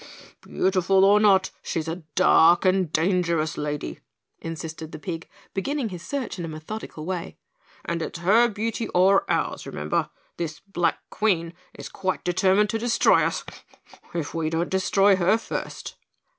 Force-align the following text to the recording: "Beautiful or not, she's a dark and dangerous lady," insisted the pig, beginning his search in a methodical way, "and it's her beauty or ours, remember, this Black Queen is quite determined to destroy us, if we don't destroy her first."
"Beautiful 0.41 1.05
or 1.05 1.19
not, 1.19 1.51
she's 1.61 1.87
a 1.87 1.97
dark 2.15 2.65
and 2.65 2.91
dangerous 2.91 3.55
lady," 3.55 3.99
insisted 4.39 4.91
the 4.91 4.97
pig, 4.97 5.29
beginning 5.53 5.89
his 5.89 6.01
search 6.01 6.39
in 6.39 6.45
a 6.45 6.47
methodical 6.47 7.05
way, 7.05 7.37
"and 7.85 8.01
it's 8.01 8.17
her 8.17 8.47
beauty 8.47 8.87
or 8.95 9.29
ours, 9.29 9.67
remember, 9.67 10.09
this 10.37 10.59
Black 10.61 11.07
Queen 11.11 11.53
is 11.75 11.87
quite 11.87 12.23
determined 12.23 12.71
to 12.71 12.79
destroy 12.79 13.21
us, 13.23 13.43
if 14.15 14.33
we 14.33 14.49
don't 14.49 14.69
destroy 14.71 15.15
her 15.17 15.37
first." 15.37 15.97